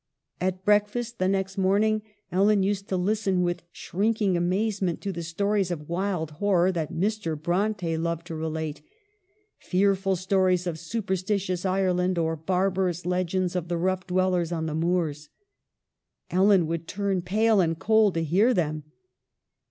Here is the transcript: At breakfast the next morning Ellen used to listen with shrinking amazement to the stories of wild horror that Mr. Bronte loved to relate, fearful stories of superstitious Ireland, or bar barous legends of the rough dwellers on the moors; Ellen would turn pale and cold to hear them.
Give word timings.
At 0.39 0.65
breakfast 0.65 1.19
the 1.19 1.27
next 1.27 1.59
morning 1.59 2.01
Ellen 2.31 2.63
used 2.63 2.87
to 2.87 2.97
listen 2.97 3.43
with 3.43 3.61
shrinking 3.71 4.35
amazement 4.35 4.99
to 5.01 5.11
the 5.11 5.21
stories 5.21 5.69
of 5.69 5.87
wild 5.87 6.31
horror 6.41 6.71
that 6.71 6.91
Mr. 6.91 7.39
Bronte 7.39 7.95
loved 7.97 8.25
to 8.25 8.35
relate, 8.35 8.81
fearful 9.59 10.15
stories 10.15 10.65
of 10.65 10.79
superstitious 10.79 11.67
Ireland, 11.67 12.17
or 12.17 12.35
bar 12.35 12.71
barous 12.71 13.05
legends 13.05 13.55
of 13.55 13.67
the 13.67 13.77
rough 13.77 14.07
dwellers 14.07 14.51
on 14.51 14.65
the 14.65 14.73
moors; 14.73 15.29
Ellen 16.31 16.65
would 16.65 16.87
turn 16.87 17.21
pale 17.21 17.61
and 17.61 17.77
cold 17.77 18.15
to 18.15 18.23
hear 18.23 18.55
them. 18.55 18.85